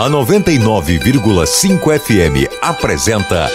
A 0.00 0.08
99,5 0.08 1.98
FM 1.98 2.48
apresenta. 2.62 3.50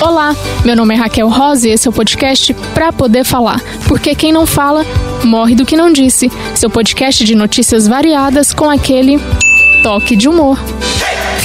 Olá, 0.00 0.34
meu 0.64 0.74
nome 0.74 0.92
é 0.92 0.98
Raquel 0.98 1.28
Rosa 1.28 1.68
e 1.68 1.70
esse 1.70 1.86
é 1.86 1.90
o 1.90 1.92
podcast 1.92 2.52
Pra 2.74 2.92
Poder 2.92 3.22
Falar. 3.22 3.62
Porque 3.86 4.12
quem 4.16 4.32
não 4.32 4.44
fala, 4.44 4.84
morre 5.22 5.54
do 5.54 5.64
que 5.64 5.76
não 5.76 5.92
disse. 5.92 6.32
Seu 6.56 6.68
podcast 6.68 7.24
de 7.24 7.36
notícias 7.36 7.86
variadas 7.86 8.52
com 8.52 8.68
aquele 8.68 9.20
toque 9.84 10.16
de 10.16 10.28
humor. 10.28 10.58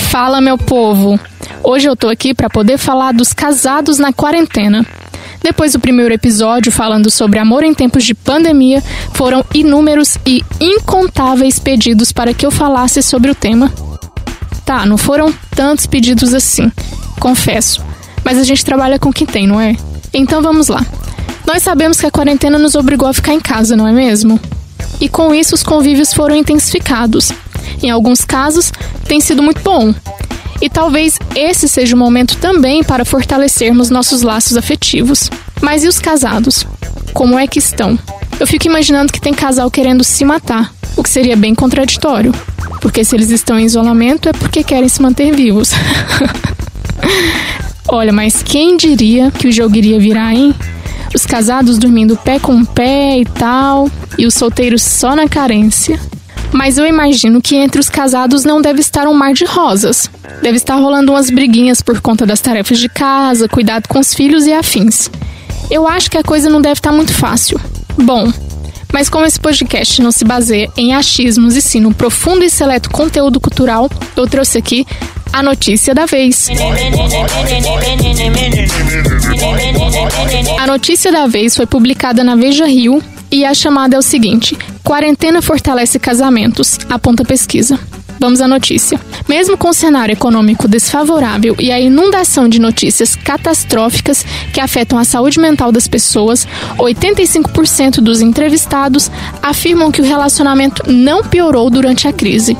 Fala, 0.10 0.42
meu 0.42 0.58
povo! 0.58 1.20
Hoje 1.64 1.88
eu 1.88 1.96
tô 1.96 2.10
aqui 2.10 2.34
para 2.34 2.50
poder 2.50 2.80
falar 2.80 3.14
dos 3.14 3.34
casados 3.34 4.00
na 4.00 4.12
quarentena. 4.12 4.84
Depois 5.44 5.74
do 5.74 5.80
primeiro 5.80 6.12
episódio 6.12 6.72
falando 6.72 7.12
sobre 7.12 7.38
amor 7.38 7.64
em 7.64 7.72
tempos 7.76 8.04
de 8.04 8.16
pandemia, 8.16 8.84
foram 9.14 9.46
inúmeros 9.54 10.18
e 10.26 10.44
incontáveis 10.60 11.60
pedidos 11.60 12.12
para 12.12 12.34
que 12.34 12.48
eu 12.48 12.50
falasse 12.50 13.04
sobre 13.04 13.30
o 13.30 13.36
tema. 13.36 13.72
Tá, 14.68 14.86
não 14.86 14.98
foram 14.98 15.34
tantos 15.56 15.88
pedidos 15.88 16.34
assim, 16.34 16.70
confesso. 17.22 17.82
Mas 18.22 18.38
a 18.38 18.44
gente 18.44 18.66
trabalha 18.66 19.00
com 19.00 19.08
o 19.08 19.14
que 19.14 19.26
tem, 19.26 19.48
não 19.48 19.62
é? 19.62 19.78
Então 20.14 20.42
vamos 20.42 20.68
lá. 20.68 20.86
Nós 21.46 21.64
sabemos 21.64 21.98
que 21.98 22.06
a 22.06 22.12
quarentena 22.12 22.60
nos 22.60 22.76
obrigou 22.76 23.08
a 23.08 23.14
ficar 23.14 23.34
em 23.34 23.40
casa, 23.40 23.78
não 23.78 23.88
é 23.88 23.94
mesmo? 23.94 24.38
E 25.00 25.08
com 25.08 25.34
isso 25.34 25.56
os 25.56 25.64
convívios 25.64 26.14
foram 26.14 26.36
intensificados. 26.36 27.32
Em 27.82 27.90
alguns 27.90 28.26
casos, 28.26 28.74
tem 29.08 29.22
sido 29.22 29.42
muito 29.42 29.62
bom, 29.62 29.96
e 30.62 30.70
talvez 30.70 31.18
esse 31.34 31.66
seja 31.70 31.96
o 31.96 32.00
momento 32.00 32.36
também 32.36 32.84
para 32.84 33.06
fortalecermos 33.06 33.90
nossos 33.90 34.22
laços 34.22 34.58
afetivos. 34.58 35.30
Mas 35.62 35.86
e 35.86 35.88
os 35.88 35.98
casados? 35.98 36.68
Como 37.14 37.40
é 37.40 37.48
que 37.48 37.60
estão? 37.60 37.98
Eu 38.38 38.46
fico 38.46 38.68
imaginando 38.68 39.14
que 39.14 39.22
tem 39.22 39.34
casal 39.34 39.72
querendo 39.72 40.04
se 40.04 40.26
matar, 40.26 40.74
o 40.98 41.04
que 41.04 41.10
seria 41.10 41.38
bem 41.38 41.56
contraditório. 41.56 42.34
Porque 42.88 43.04
se 43.04 43.18
eles 43.18 43.32
estão 43.32 43.60
em 43.60 43.66
isolamento 43.66 44.30
é 44.30 44.32
porque 44.32 44.64
querem 44.64 44.88
se 44.88 45.02
manter 45.02 45.36
vivos. 45.36 45.72
Olha, 47.86 48.14
mas 48.14 48.42
quem 48.42 48.78
diria 48.78 49.30
que 49.30 49.50
o 49.50 49.52
jogo 49.52 49.76
iria 49.76 50.00
virar, 50.00 50.34
hein? 50.34 50.56
Os 51.14 51.26
casados 51.26 51.78
dormindo 51.78 52.16
pé 52.16 52.40
com 52.40 52.64
pé 52.64 53.20
e 53.20 53.26
tal, 53.26 53.92
e 54.18 54.26
os 54.26 54.36
solteiros 54.36 54.84
só 54.84 55.18
na 55.18 55.28
carência. 55.28 56.00
Mas 56.54 56.78
eu 56.78 56.88
imagino 56.88 57.42
que 57.42 57.58
entre 57.58 57.82
os 57.82 57.90
casados 57.90 58.46
não 58.46 58.62
deve 58.62 58.80
estar 58.80 59.06
um 59.06 59.14
mar 59.14 59.34
de 59.34 59.44
rosas. 59.44 60.10
Deve 60.42 60.56
estar 60.56 60.76
rolando 60.76 61.12
umas 61.12 61.30
briguinhas 61.30 61.82
por 61.82 62.00
conta 62.00 62.26
das 62.26 62.40
tarefas 62.40 62.80
de 62.80 62.88
casa, 62.88 63.50
cuidado 63.50 63.90
com 63.90 64.00
os 64.00 64.14
filhos 64.14 64.48
e 64.48 64.54
afins. 64.54 65.12
Eu 65.70 65.86
acho 65.86 66.10
que 66.10 66.18
a 66.18 66.24
coisa 66.24 66.50
não 66.50 66.62
deve 66.62 66.80
estar 66.80 66.94
muito 66.94 67.12
fácil. 67.12 67.60
Bom, 67.98 68.32
mas 68.92 69.10
como 69.10 69.26
esse 69.26 69.40
podcast 69.40 70.02
não 70.02 70.12
se 70.12 70.24
baseia 70.24 70.70
em 70.78 70.94
achismos 70.94 71.56
e 71.56 71.62
sim 71.62 71.80
no 71.80 71.94
profundo 71.94 72.44
e 72.44 72.50
seleto 72.50 72.90
conteúdo 72.90 73.40
cultural, 73.40 73.90
eu 74.16 74.28
trouxe 74.28 74.58
aqui 74.58 74.86
a 75.32 75.44
notícia 75.44 75.94
da 75.94 76.06
vez. 76.06 76.48
A 80.60 80.68
notícia 80.68 81.12
da 81.12 81.28
vez 81.28 81.56
foi 81.56 81.66
publicada 81.66 82.24
na 82.24 82.36
Veja 82.36 82.66
Rio 82.66 83.02
e 83.32 83.46
a 83.46 83.54
chamada 83.54 83.96
é 83.96 84.00
o 84.00 84.02
seguinte: 84.02 84.58
Quarentena 84.84 85.42
fortalece 85.42 86.00
casamentos, 86.00 86.80
aponta 86.90 87.26
pesquisa. 87.26 87.80
Vamos 88.20 88.42
à 88.42 88.48
notícia. 88.48 89.00
Mesmo 89.28 89.58
com 89.58 89.70
o 89.70 89.74
cenário 89.74 90.14
econômico 90.14 90.68
desfavorável 90.68 91.56
e 91.60 91.72
a 91.72 91.80
inundação 91.80 92.50
de 92.50 92.60
notícias 92.60 93.16
catastróficas 93.16 94.26
que 94.52 94.60
afetam 94.60 94.98
a 94.98 95.04
saúde 95.04 95.40
mental 95.40 95.72
das 95.72 95.88
pessoas, 95.88 96.48
85% 96.78 98.02
dos 98.02 98.22
entrevistados 98.22 99.12
afirmam 99.42 99.92
que 99.92 100.02
o 100.02 100.06
relacionamento 100.06 100.92
não 100.92 101.24
piorou 101.24 101.70
durante 101.70 102.08
a 102.08 102.14
crise. 102.14 102.58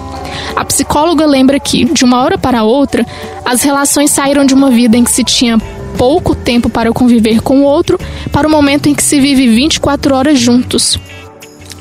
A 0.56 0.64
psicóloga 0.64 1.26
lembra 1.26 1.60
que, 1.60 1.86
de 1.86 2.04
uma 2.04 2.22
hora 2.22 2.38
para 2.38 2.64
outra, 2.64 3.06
as 3.44 3.64
relações 3.64 4.12
saíram 4.12 4.46
de 4.46 4.54
uma 4.54 4.70
vida 4.70 4.98
em 4.98 5.04
que 5.04 5.12
se 5.12 5.24
tinha 5.24 5.58
pouco 5.98 6.36
tempo 6.36 6.70
para 6.70 6.92
conviver 6.92 7.42
com 7.42 7.62
o 7.62 7.64
outro 7.64 8.00
para 8.32 8.48
o 8.48 8.52
momento 8.52 8.88
em 8.88 8.94
que 8.94 9.04
se 9.04 9.20
vive 9.20 9.48
24 9.48 10.14
horas 10.14 10.40
juntos. 10.40 11.00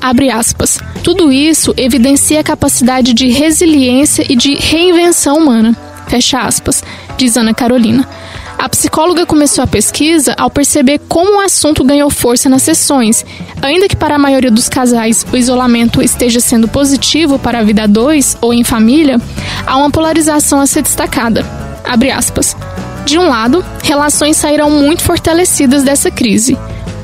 Abre 0.06 0.30
aspas. 0.30 0.78
Tudo 1.02 1.32
isso 1.32 1.74
evidencia 1.76 2.38
a 2.38 2.44
capacidade 2.44 3.12
de 3.12 3.26
resiliência 3.26 4.24
e 4.28 4.36
de 4.36 4.54
reinvenção 4.54 5.36
humana. 5.36 5.76
Fecha 6.06 6.38
aspas, 6.42 6.80
diz 7.16 7.36
Ana 7.36 7.52
Carolina. 7.52 8.08
A 8.56 8.68
psicóloga 8.68 9.26
começou 9.26 9.64
a 9.64 9.66
pesquisa 9.66 10.32
ao 10.38 10.48
perceber 10.48 11.00
como 11.08 11.38
o 11.38 11.40
assunto 11.40 11.82
ganhou 11.82 12.08
força 12.08 12.48
nas 12.48 12.62
sessões. 12.62 13.26
Ainda 13.60 13.88
que 13.88 13.96
para 13.96 14.14
a 14.14 14.18
maioria 14.18 14.48
dos 14.48 14.68
casais 14.68 15.26
o 15.32 15.36
isolamento 15.36 16.00
esteja 16.00 16.38
sendo 16.38 16.68
positivo 16.68 17.36
para 17.36 17.58
a 17.58 17.64
vida 17.64 17.82
a 17.82 17.88
dois 17.88 18.38
ou 18.40 18.54
em 18.54 18.62
família, 18.62 19.20
há 19.66 19.76
uma 19.76 19.90
polarização 19.90 20.60
a 20.60 20.68
ser 20.68 20.82
destacada. 20.82 21.44
Abre 21.84 22.12
aspas. 22.12 22.56
De 23.04 23.18
um 23.18 23.28
lado, 23.28 23.64
relações 23.82 24.36
sairão 24.36 24.70
muito 24.70 25.02
fortalecidas 25.02 25.82
dessa 25.82 26.12
crise. 26.12 26.56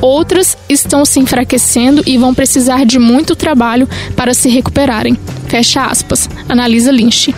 Outras 0.03 0.59
estão 0.69 1.05
se 1.05 1.21
enfraquecendo 1.21 2.03
e 2.05 2.19
vão 2.19 2.35
precisar 2.35 2.85
de 2.85 2.99
muito 2.99 3.37
trabalho 3.37 3.89
para 4.17 4.35
se 4.35 4.49
recuperarem. 4.49 5.17
Fecha 5.47 5.87
aspas. 5.87 6.29
Analisa 6.49 6.91
Lynch. 6.91 7.33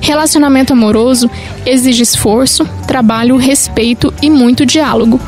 Relacionamento 0.00 0.72
amoroso 0.72 1.30
exige 1.64 2.02
esforço, 2.02 2.66
trabalho, 2.86 3.36
respeito 3.36 4.12
e 4.20 4.28
muito 4.28 4.66
diálogo. 4.66 5.20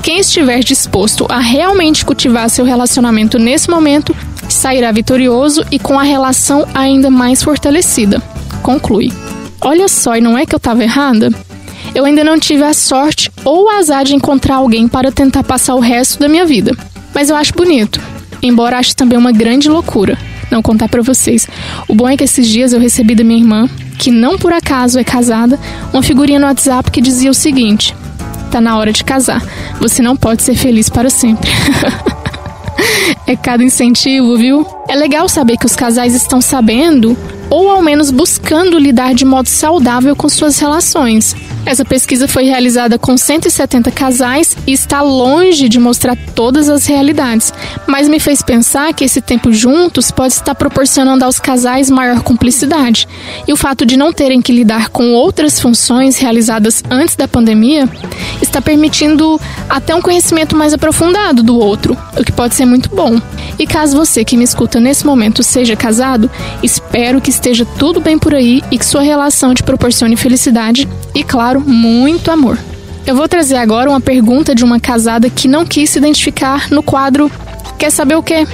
Quem 0.00 0.20
estiver 0.20 0.60
disposto 0.60 1.26
a 1.28 1.38
realmente 1.38 2.04
cultivar 2.04 2.48
seu 2.48 2.64
relacionamento 2.64 3.38
nesse 3.38 3.68
momento 3.68 4.14
sairá 4.48 4.92
vitorioso 4.92 5.64
e 5.72 5.78
com 5.78 5.98
a 5.98 6.04
relação 6.04 6.66
ainda 6.72 7.10
mais 7.10 7.42
fortalecida. 7.42 8.22
Conclui. 8.62 9.12
Olha 9.60 9.88
só, 9.88 10.16
e 10.16 10.20
não 10.20 10.38
é 10.38 10.46
que 10.46 10.54
eu 10.54 10.58
estava 10.58 10.82
errada? 10.84 11.30
Eu 11.94 12.04
ainda 12.04 12.24
não 12.24 12.38
tive 12.38 12.62
a 12.62 12.74
sorte 12.74 13.30
ou 13.44 13.64
o 13.64 13.68
azar 13.68 14.04
de 14.04 14.14
encontrar 14.14 14.56
alguém 14.56 14.88
para 14.88 15.12
tentar 15.12 15.42
passar 15.44 15.74
o 15.74 15.80
resto 15.80 16.18
da 16.18 16.28
minha 16.28 16.46
vida. 16.46 16.76
Mas 17.14 17.30
eu 17.30 17.36
acho 17.36 17.52
bonito, 17.54 18.00
embora 18.42 18.78
ache 18.78 18.94
também 18.94 19.18
uma 19.18 19.32
grande 19.32 19.68
loucura 19.68 20.18
não 20.52 20.62
contar 20.62 20.88
para 20.88 21.02
vocês. 21.02 21.48
O 21.88 21.94
bom 21.94 22.08
é 22.08 22.16
que 22.16 22.24
esses 22.24 22.46
dias 22.46 22.72
eu 22.72 22.78
recebi 22.78 23.14
da 23.14 23.24
minha 23.24 23.40
irmã, 23.40 23.68
que 23.98 24.10
não 24.10 24.36
por 24.38 24.52
acaso 24.52 24.98
é 24.98 25.04
casada, 25.04 25.58
uma 25.92 26.02
figurinha 26.02 26.38
no 26.38 26.46
WhatsApp 26.46 26.90
que 26.90 27.00
dizia 27.00 27.30
o 27.30 27.34
seguinte: 27.34 27.96
Tá 28.50 28.60
na 28.60 28.76
hora 28.76 28.92
de 28.92 29.02
casar. 29.02 29.42
Você 29.80 30.02
não 30.02 30.14
pode 30.14 30.42
ser 30.42 30.54
feliz 30.54 30.90
para 30.90 31.08
sempre. 31.08 31.50
é 33.26 33.34
cada 33.34 33.64
incentivo, 33.64 34.36
viu? 34.36 34.66
É 34.88 34.94
legal 34.94 35.28
saber 35.28 35.56
que 35.56 35.66
os 35.66 35.74
casais 35.74 36.14
estão 36.14 36.40
sabendo 36.40 37.16
ou 37.48 37.70
ao 37.70 37.82
menos 37.82 38.10
buscando 38.10 38.78
lidar 38.78 39.14
de 39.14 39.24
modo 39.24 39.48
saudável 39.48 40.14
com 40.14 40.28
suas 40.28 40.58
relações. 40.58 41.34
Essa 41.64 41.84
pesquisa 41.84 42.26
foi 42.26 42.44
realizada 42.44 42.98
com 42.98 43.16
170 43.16 43.90
casais 43.92 44.56
e 44.66 44.72
está 44.72 45.00
longe 45.00 45.68
de 45.68 45.78
mostrar 45.78 46.16
todas 46.34 46.68
as 46.68 46.86
realidades, 46.86 47.51
mas 47.86 48.08
me 48.08 48.20
fez 48.20 48.42
pensar 48.42 48.92
que 48.92 49.04
esse 49.04 49.20
tempo 49.20 49.52
juntos 49.52 50.10
pode 50.10 50.34
estar 50.34 50.54
proporcionando 50.54 51.24
aos 51.24 51.38
casais 51.38 51.90
maior 51.90 52.20
cumplicidade. 52.22 53.08
E 53.46 53.52
o 53.52 53.56
fato 53.56 53.84
de 53.84 53.96
não 53.96 54.12
terem 54.12 54.40
que 54.40 54.52
lidar 54.52 54.88
com 54.88 55.12
outras 55.12 55.60
funções 55.60 56.18
realizadas 56.18 56.82
antes 56.90 57.16
da 57.16 57.28
pandemia 57.28 57.88
está 58.40 58.60
permitindo 58.60 59.40
até 59.68 59.94
um 59.94 60.02
conhecimento 60.02 60.56
mais 60.56 60.72
aprofundado 60.72 61.42
do 61.42 61.58
outro, 61.58 61.96
o 62.18 62.24
que 62.24 62.32
pode 62.32 62.54
ser 62.54 62.64
muito 62.64 62.88
bom. 62.94 63.20
E 63.58 63.66
caso 63.66 63.96
você 63.96 64.24
que 64.24 64.36
me 64.36 64.44
escuta 64.44 64.80
nesse 64.80 65.06
momento 65.06 65.42
seja 65.42 65.76
casado, 65.76 66.30
espero 66.62 67.20
que 67.20 67.30
esteja 67.30 67.64
tudo 67.64 68.00
bem 68.00 68.18
por 68.18 68.34
aí 68.34 68.62
e 68.70 68.78
que 68.78 68.86
sua 68.86 69.02
relação 69.02 69.54
te 69.54 69.62
proporcione 69.62 70.16
felicidade 70.16 70.88
e, 71.14 71.22
claro, 71.22 71.60
muito 71.60 72.30
amor. 72.30 72.58
Eu 73.04 73.16
vou 73.16 73.28
trazer 73.28 73.56
agora 73.56 73.90
uma 73.90 74.00
pergunta 74.00 74.54
de 74.54 74.64
uma 74.64 74.78
casada 74.78 75.28
que 75.28 75.48
não 75.48 75.66
quis 75.66 75.90
se 75.90 75.98
identificar 75.98 76.70
no 76.70 76.82
quadro 76.82 77.30
Quer 77.82 77.90
saber 77.90 78.14
o 78.14 78.22
quê? 78.22 78.46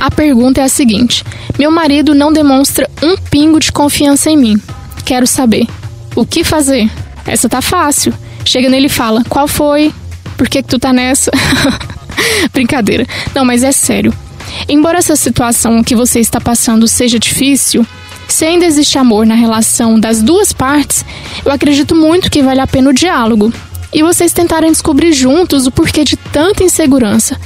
A 0.00 0.10
pergunta 0.10 0.62
é 0.62 0.64
a 0.64 0.68
seguinte: 0.70 1.22
Meu 1.58 1.70
marido 1.70 2.14
não 2.14 2.32
demonstra 2.32 2.88
um 3.02 3.18
pingo 3.18 3.60
de 3.60 3.70
confiança 3.70 4.30
em 4.30 4.36
mim. 4.38 4.62
Quero 5.04 5.26
saber. 5.26 5.66
O 6.16 6.24
que 6.24 6.42
fazer? 6.42 6.90
Essa 7.26 7.50
tá 7.50 7.60
fácil. 7.60 8.14
Chega 8.46 8.70
nele 8.70 8.86
e 8.86 8.88
fala: 8.88 9.22
Qual 9.28 9.46
foi? 9.46 9.92
Por 10.38 10.48
que, 10.48 10.62
que 10.62 10.68
tu 10.70 10.78
tá 10.78 10.90
nessa? 10.90 11.30
Brincadeira. 12.50 13.06
Não, 13.34 13.44
mas 13.44 13.62
é 13.62 13.70
sério. 13.70 14.10
Embora 14.66 14.96
essa 14.96 15.16
situação 15.16 15.84
que 15.84 15.94
você 15.94 16.18
está 16.18 16.40
passando 16.40 16.88
seja 16.88 17.18
difícil, 17.18 17.86
se 18.26 18.46
ainda 18.46 18.64
existe 18.64 18.96
amor 18.96 19.26
na 19.26 19.34
relação 19.34 20.00
das 20.00 20.22
duas 20.22 20.50
partes, 20.50 21.04
eu 21.44 21.52
acredito 21.52 21.94
muito 21.94 22.30
que 22.30 22.42
vale 22.42 22.60
a 22.60 22.66
pena 22.66 22.88
o 22.88 22.94
diálogo 22.94 23.52
e 23.92 24.02
vocês 24.02 24.32
tentarem 24.32 24.70
descobrir 24.70 25.12
juntos 25.12 25.66
o 25.66 25.70
porquê 25.70 26.04
de 26.04 26.16
tanta 26.16 26.62
insegurança. 26.64 27.38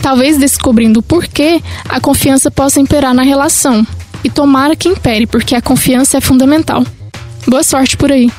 Talvez 0.00 0.38
descobrindo 0.38 1.00
o 1.00 1.02
porquê, 1.02 1.62
a 1.88 2.00
confiança 2.00 2.50
possa 2.50 2.80
imperar 2.80 3.14
na 3.14 3.22
relação. 3.22 3.86
E 4.24 4.30
tomara 4.30 4.76
que 4.76 4.88
impere, 4.88 5.26
porque 5.26 5.54
a 5.54 5.62
confiança 5.62 6.18
é 6.18 6.20
fundamental. 6.20 6.84
Boa 7.46 7.62
sorte 7.62 7.96
por 7.96 8.10
aí. 8.10 8.30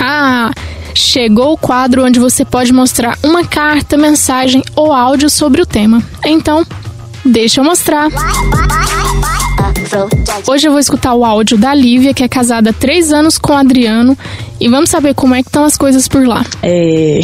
Ah, 0.00 0.50
chegou 0.94 1.52
o 1.52 1.58
quadro 1.58 2.04
onde 2.04 2.18
você 2.18 2.44
pode 2.44 2.72
mostrar 2.72 3.18
uma 3.22 3.44
carta, 3.44 3.96
mensagem 3.96 4.62
ou 4.74 4.92
áudio 4.92 5.28
sobre 5.28 5.62
o 5.62 5.66
tema. 5.66 6.02
Então, 6.24 6.66
deixa 7.24 7.60
eu 7.60 7.64
mostrar. 7.64 8.08
Hoje 10.46 10.66
eu 10.66 10.72
vou 10.72 10.80
escutar 10.80 11.14
o 11.14 11.24
áudio 11.24 11.56
da 11.56 11.74
Lívia, 11.74 12.14
que 12.14 12.22
é 12.22 12.28
casada 12.28 12.70
há 12.70 12.72
três 12.72 13.12
anos 13.12 13.38
com 13.38 13.52
o 13.52 13.56
Adriano, 13.56 14.16
e 14.60 14.68
vamos 14.68 14.90
saber 14.90 15.14
como 15.14 15.34
é 15.34 15.42
que 15.42 15.48
estão 15.48 15.64
as 15.64 15.76
coisas 15.76 16.08
por 16.08 16.26
lá. 16.26 16.44
É, 16.62 17.20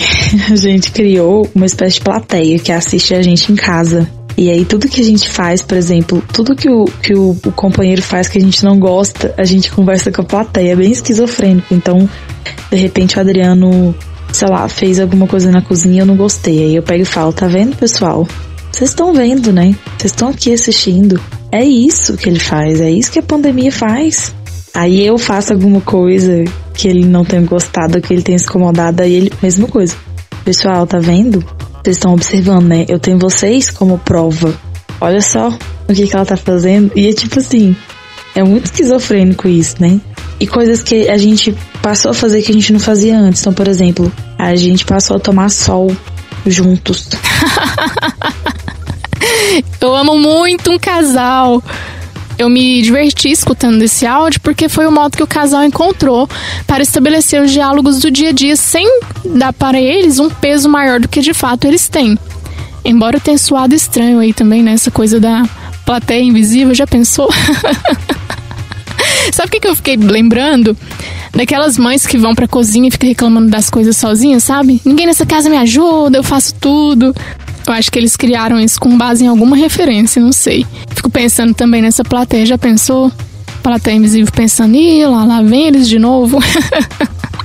a 0.50 0.56
gente 0.56 0.90
criou 0.90 1.48
uma 1.54 1.66
espécie 1.66 1.96
de 1.96 2.02
plateia 2.02 2.58
que 2.58 2.72
assiste 2.72 3.14
a 3.14 3.22
gente 3.22 3.52
em 3.52 3.56
casa. 3.56 4.08
E 4.36 4.48
aí 4.48 4.64
tudo 4.64 4.88
que 4.88 5.00
a 5.00 5.04
gente 5.04 5.28
faz, 5.28 5.60
por 5.60 5.76
exemplo, 5.76 6.22
tudo 6.32 6.56
que 6.56 6.68
o, 6.70 6.84
que 6.84 7.14
o, 7.14 7.36
o 7.44 7.52
companheiro 7.52 8.00
faz 8.00 8.28
que 8.28 8.38
a 8.38 8.40
gente 8.40 8.64
não 8.64 8.78
gosta, 8.78 9.34
a 9.36 9.44
gente 9.44 9.70
conversa 9.70 10.10
com 10.10 10.22
a 10.22 10.24
plateia. 10.24 10.72
É 10.72 10.76
bem 10.76 10.90
esquizofrênico. 10.90 11.74
Então, 11.74 12.08
de 12.70 12.76
repente 12.76 13.18
o 13.18 13.20
Adriano, 13.20 13.94
sei 14.32 14.48
lá, 14.48 14.68
fez 14.68 14.98
alguma 14.98 15.26
coisa 15.26 15.50
na 15.50 15.60
cozinha 15.60 16.02
eu 16.02 16.06
não 16.06 16.16
gostei. 16.16 16.64
Aí 16.64 16.76
eu 16.76 16.82
pego 16.82 17.02
e 17.02 17.06
falo, 17.06 17.32
tá 17.32 17.46
vendo, 17.46 17.76
pessoal? 17.76 18.26
Vocês 18.72 18.90
estão 18.90 19.12
vendo, 19.12 19.52
né? 19.52 19.74
Vocês 19.98 20.12
estão 20.12 20.28
aqui 20.28 20.52
assistindo. 20.52 21.20
É 21.52 21.64
isso 21.64 22.16
que 22.16 22.28
ele 22.28 22.38
faz, 22.38 22.80
é 22.80 22.90
isso 22.90 23.10
que 23.10 23.18
a 23.18 23.22
pandemia 23.22 23.72
faz. 23.72 24.34
Aí 24.72 25.04
eu 25.04 25.18
faço 25.18 25.52
alguma 25.52 25.80
coisa 25.80 26.44
que 26.74 26.86
ele 26.86 27.04
não 27.04 27.24
tenha 27.24 27.42
gostado, 27.42 28.00
que 28.00 28.12
ele 28.12 28.22
tenha 28.22 28.38
se 28.38 28.44
incomodado, 28.44 29.02
aí 29.02 29.12
ele, 29.12 29.32
mesma 29.42 29.66
coisa. 29.66 29.96
Pessoal, 30.44 30.86
tá 30.86 30.98
vendo? 30.98 31.44
Vocês 31.82 31.96
estão 31.96 32.14
observando, 32.14 32.66
né? 32.66 32.86
Eu 32.88 32.98
tenho 32.98 33.18
vocês 33.18 33.68
como 33.70 33.98
prova. 33.98 34.54
Olha 35.00 35.20
só 35.20 35.48
o 35.88 35.92
que, 35.92 36.06
que 36.06 36.14
ela 36.14 36.24
tá 36.24 36.36
fazendo. 36.36 36.92
E 36.94 37.08
é 37.08 37.12
tipo 37.12 37.40
assim, 37.40 37.74
é 38.34 38.44
muito 38.44 38.66
esquizofrênico 38.66 39.48
isso, 39.48 39.76
né? 39.80 40.00
E 40.38 40.46
coisas 40.46 40.82
que 40.82 41.08
a 41.08 41.18
gente 41.18 41.54
passou 41.82 42.12
a 42.12 42.14
fazer 42.14 42.42
que 42.42 42.52
a 42.52 42.54
gente 42.54 42.72
não 42.72 42.80
fazia 42.80 43.18
antes. 43.18 43.40
Então, 43.40 43.52
por 43.52 43.66
exemplo, 43.66 44.10
a 44.38 44.54
gente 44.56 44.84
passou 44.84 45.16
a 45.16 45.20
tomar 45.20 45.50
sol 45.50 45.94
juntos. 46.46 47.08
Eu 49.80 49.94
amo 49.94 50.18
muito 50.18 50.70
um 50.70 50.78
casal 50.78 51.62
eu 52.40 52.48
me 52.48 52.80
diverti 52.80 53.30
escutando 53.30 53.82
esse 53.82 54.06
áudio 54.06 54.40
porque 54.40 54.66
foi 54.66 54.86
o 54.86 54.90
modo 54.90 55.14
que 55.14 55.22
o 55.22 55.26
casal 55.26 55.62
encontrou 55.62 56.26
para 56.66 56.82
estabelecer 56.82 57.42
os 57.42 57.50
diálogos 57.50 58.00
do 58.00 58.10
dia 58.10 58.30
a 58.30 58.32
dia 58.32 58.56
sem 58.56 58.86
dar 59.26 59.52
para 59.52 59.78
eles 59.78 60.18
um 60.18 60.30
peso 60.30 60.66
maior 60.66 61.00
do 61.00 61.06
que 61.06 61.20
de 61.20 61.34
fato 61.34 61.66
eles 61.66 61.86
têm. 61.86 62.18
Embora 62.82 63.20
tenha 63.20 63.36
suado 63.36 63.74
estranho 63.74 64.18
aí 64.18 64.32
também, 64.32 64.62
né? 64.62 64.72
Essa 64.72 64.90
coisa 64.90 65.20
da 65.20 65.42
plateia 65.84 66.22
invisível, 66.22 66.74
já 66.74 66.86
pensou? 66.86 67.28
Sabe 69.32 69.48
o 69.48 69.50
que, 69.50 69.60
que 69.60 69.68
eu 69.68 69.76
fiquei 69.76 69.96
lembrando? 69.98 70.74
Daquelas 71.32 71.76
mães 71.76 72.06
que 72.06 72.16
vão 72.16 72.34
pra 72.34 72.48
cozinha 72.48 72.88
e 72.88 72.90
ficam 72.90 73.08
reclamando 73.08 73.50
das 73.50 73.68
coisas 73.68 73.96
sozinhas, 73.96 74.42
sabe? 74.42 74.80
Ninguém 74.84 75.06
nessa 75.06 75.26
casa 75.26 75.48
me 75.48 75.56
ajuda, 75.58 76.18
eu 76.18 76.24
faço 76.24 76.54
tudo. 76.54 77.14
Eu 77.70 77.74
acho 77.74 77.92
que 77.92 78.00
eles 78.00 78.16
criaram 78.16 78.58
isso 78.58 78.80
com 78.80 78.98
base 78.98 79.24
em 79.24 79.28
alguma 79.28 79.56
referência, 79.56 80.20
não 80.20 80.32
sei. 80.32 80.66
Fico 80.92 81.08
pensando 81.08 81.54
também 81.54 81.80
nessa 81.80 82.02
plateia. 82.02 82.44
Já 82.44 82.58
pensou? 82.58 83.12
Plateia 83.62 83.94
invisível 83.94 84.32
pensando, 84.32 84.74
ih, 84.74 85.06
lá, 85.06 85.24
lá 85.24 85.40
vem 85.40 85.68
eles 85.68 85.88
de 85.88 85.96
novo. 85.96 86.40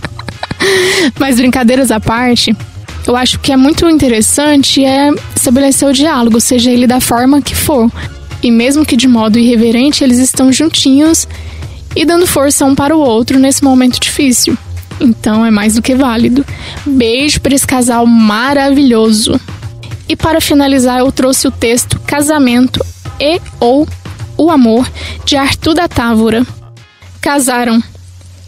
Mas 1.20 1.36
brincadeiras 1.36 1.92
à 1.92 2.00
parte, 2.00 2.58
eu 3.06 3.16
acho 3.16 3.40
que 3.40 3.52
é 3.52 3.56
muito 3.56 3.88
interessante 3.88 4.84
é 4.84 5.12
estabelecer 5.36 5.88
o 5.88 5.94
diálogo, 5.94 6.42
seja 6.42 6.72
ele 6.72 6.88
da 6.88 7.00
forma 7.00 7.40
que 7.40 7.56
for. 7.56 7.92
E 8.42 8.50
mesmo 8.50 8.84
que 8.84 8.98
de 8.98 9.08
modo 9.08 9.38
irreverente, 9.38 10.04
eles 10.04 10.18
estão 10.18 10.52
juntinhos 10.52 11.28
e 11.96 12.04
dando 12.04 12.26
força 12.26 12.66
um 12.66 12.74
para 12.74 12.98
o 12.98 13.00
outro 13.00 13.38
nesse 13.38 13.64
momento 13.64 14.00
difícil. 14.00 14.58
Então 15.00 15.46
é 15.46 15.52
mais 15.52 15.76
do 15.76 15.84
que 15.84 15.94
válido. 15.94 16.44
Beijo 16.84 17.40
para 17.42 17.54
esse 17.54 17.68
casal 17.68 18.08
maravilhoso. 18.08 19.40
E 20.08 20.16
para 20.16 20.40
finalizar, 20.40 21.00
eu 21.00 21.12
trouxe 21.12 21.48
o 21.48 21.52
texto 21.52 22.00
Casamento 22.02 22.86
e 23.20 23.42
ou 23.60 23.88
O 24.38 24.52
Amor 24.52 24.90
de 25.26 25.36
Arthur 25.36 25.74
da 25.74 25.88
Távora. 25.88 26.46
Casaram. 27.20 27.82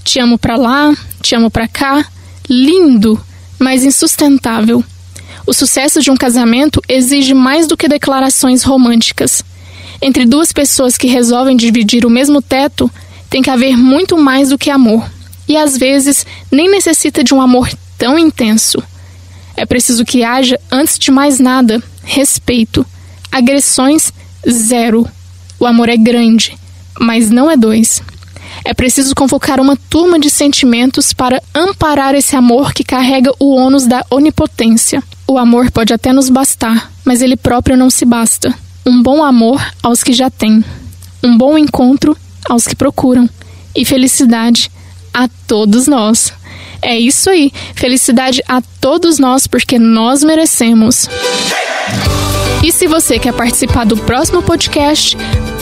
Te 0.03 0.19
amo 0.19 0.37
pra 0.37 0.55
lá, 0.55 0.95
te 1.21 1.35
amo 1.35 1.49
pra 1.49 1.67
cá. 1.67 2.05
Lindo, 2.49 3.19
mas 3.59 3.83
insustentável. 3.83 4.83
O 5.45 5.53
sucesso 5.53 6.01
de 6.01 6.11
um 6.11 6.15
casamento 6.15 6.81
exige 6.87 7.33
mais 7.33 7.67
do 7.67 7.75
que 7.75 7.87
declarações 7.87 8.63
românticas. 8.63 9.43
Entre 10.01 10.25
duas 10.25 10.51
pessoas 10.51 10.97
que 10.97 11.07
resolvem 11.07 11.57
dividir 11.57 12.05
o 12.05 12.09
mesmo 12.09 12.41
teto, 12.41 12.91
tem 13.29 13.41
que 13.41 13.49
haver 13.49 13.75
muito 13.75 14.17
mais 14.17 14.49
do 14.49 14.57
que 14.57 14.69
amor. 14.69 15.09
E 15.47 15.57
às 15.57 15.77
vezes 15.77 16.25
nem 16.51 16.69
necessita 16.69 17.23
de 17.23 17.33
um 17.33 17.41
amor 17.41 17.69
tão 17.97 18.19
intenso. 18.19 18.83
É 19.57 19.65
preciso 19.65 20.05
que 20.05 20.23
haja, 20.23 20.59
antes 20.71 20.99
de 20.99 21.09
mais 21.09 21.39
nada, 21.39 21.81
respeito. 22.03 22.85
Agressões, 23.31 24.13
zero. 24.47 25.09
O 25.59 25.65
amor 25.65 25.89
é 25.89 25.97
grande, 25.97 26.55
mas 26.99 27.31
não 27.31 27.49
é 27.49 27.57
dois. 27.57 28.03
É 28.63 28.73
preciso 28.73 29.15
convocar 29.15 29.59
uma 29.59 29.75
turma 29.75 30.19
de 30.19 30.29
sentimentos 30.29 31.11
para 31.11 31.41
amparar 31.55 32.13
esse 32.13 32.35
amor 32.35 32.71
que 32.71 32.83
carrega 32.83 33.31
o 33.39 33.55
ônus 33.55 33.87
da 33.87 34.05
onipotência. 34.11 35.01
O 35.27 35.39
amor 35.39 35.71
pode 35.71 35.91
até 35.91 36.13
nos 36.13 36.29
bastar, 36.29 36.91
mas 37.03 37.21
ele 37.23 37.35
próprio 37.35 37.75
não 37.75 37.89
se 37.89 38.05
basta. 38.05 38.53
Um 38.85 39.01
bom 39.01 39.23
amor 39.23 39.59
aos 39.81 40.03
que 40.03 40.13
já 40.13 40.29
têm. 40.29 40.63
Um 41.23 41.35
bom 41.35 41.57
encontro 41.57 42.15
aos 42.47 42.67
que 42.67 42.75
procuram. 42.75 43.27
E 43.75 43.83
felicidade 43.83 44.71
a 45.13 45.27
todos 45.47 45.87
nós. 45.87 46.31
É 46.87 46.97
isso 46.97 47.29
aí. 47.29 47.51
Felicidade 47.75 48.41
a 48.47 48.61
todos 48.79 49.19
nós, 49.19 49.45
porque 49.45 49.77
nós 49.77 50.23
merecemos. 50.23 51.09
E 52.63 52.71
se 52.71 52.87
você 52.87 53.19
quer 53.19 53.33
participar 53.33 53.85
do 53.85 53.97
próximo 53.97 54.41
podcast, 54.41 55.17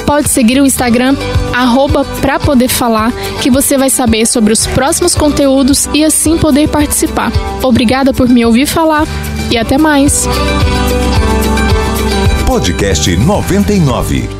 pode 0.05 0.29
seguir 0.29 0.61
o 0.61 0.65
Instagram, 0.67 1.15
arroba 1.51 2.05
pra 2.21 2.39
poder 2.39 2.67
falar, 2.67 3.11
que 3.41 3.49
você 3.49 3.75
vai 3.75 3.89
saber 3.89 4.27
sobre 4.27 4.53
os 4.53 4.67
próximos 4.67 5.15
conteúdos 5.15 5.89
e 5.95 6.05
assim 6.05 6.37
poder 6.37 6.69
participar. 6.69 7.31
Obrigada 7.63 8.13
por 8.13 8.29
me 8.29 8.45
ouvir 8.45 8.67
falar 8.67 9.07
e 9.49 9.57
até 9.57 9.79
mais. 9.79 10.27
Podcast 12.45 13.17
99. 13.17 14.34